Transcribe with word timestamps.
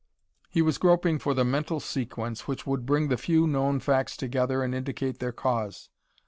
He 0.49 0.63
was 0.63 0.79
groping 0.79 1.19
for 1.19 1.35
the 1.35 1.45
mental 1.45 1.79
sequence 1.79 2.47
which 2.47 2.65
would 2.65 2.87
bring 2.87 3.09
the 3.09 3.17
few 3.17 3.45
known 3.45 3.79
facts 3.79 4.17
together 4.17 4.63
and 4.63 4.73
indicate 4.73 5.19
their 5.19 5.31
cause. 5.31 5.89